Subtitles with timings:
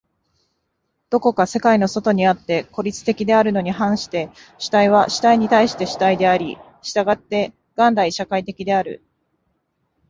[1.11, 9.03] どこか世界の外にあって孤立的であるに反して、主体は主体に対して主体であり、従って元来社会的である。